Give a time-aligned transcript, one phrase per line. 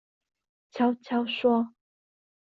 [0.71, 1.69] 悄悄說